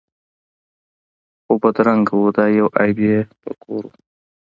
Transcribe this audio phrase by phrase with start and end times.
[1.43, 3.91] خو بدرنګه وو دا یو عیب یې په کور وو